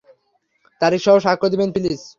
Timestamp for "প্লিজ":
1.75-2.01